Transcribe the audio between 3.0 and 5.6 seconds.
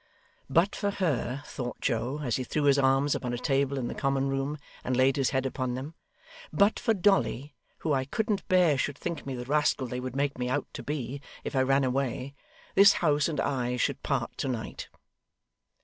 upon a table in the common room, and laid his head